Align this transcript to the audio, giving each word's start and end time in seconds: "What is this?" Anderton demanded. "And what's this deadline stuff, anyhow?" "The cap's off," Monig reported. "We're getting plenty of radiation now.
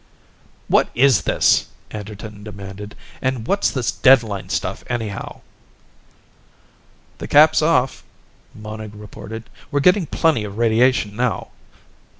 "What 0.67 0.89
is 0.95 1.21
this?" 1.25 1.67
Anderton 1.91 2.43
demanded. 2.43 2.95
"And 3.21 3.45
what's 3.45 3.69
this 3.69 3.91
deadline 3.91 4.49
stuff, 4.49 4.83
anyhow?" 4.87 5.41
"The 7.19 7.27
cap's 7.27 7.61
off," 7.61 8.01
Monig 8.55 8.95
reported. 8.95 9.43
"We're 9.69 9.79
getting 9.81 10.07
plenty 10.07 10.43
of 10.43 10.57
radiation 10.57 11.15
now. 11.15 11.49